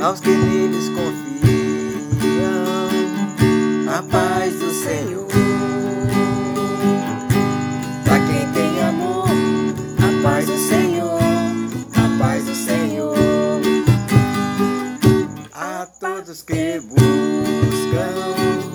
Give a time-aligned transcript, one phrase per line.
[0.00, 1.18] aos que neles confiam.
[3.88, 5.26] A paz do Senhor.
[8.04, 9.28] Pra quem tem amor,
[9.98, 11.20] a paz do Senhor.
[11.94, 13.16] A paz do Senhor.
[15.52, 18.67] A todos que buscam.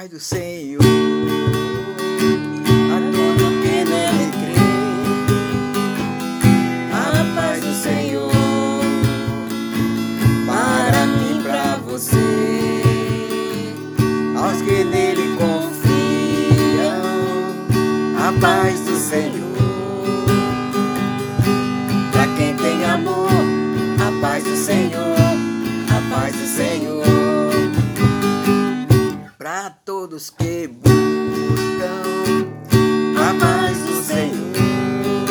[0.00, 0.80] Paz do Senhor.
[2.90, 4.56] A todo que nele crê,
[6.90, 8.30] a paz do Senhor
[10.46, 12.16] para mim, pra você,
[14.38, 17.02] aos que nele confiam,
[18.16, 19.50] a paz do Senhor.
[22.10, 23.28] Pra quem tem amor,
[23.98, 25.16] a paz do Senhor,
[25.90, 26.99] a paz do Senhor.
[30.20, 32.02] Todos que buscam
[33.16, 35.24] a paz do Senhor,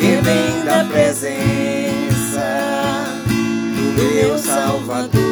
[0.00, 2.48] que vem da presença
[3.28, 5.29] do meu Salvador.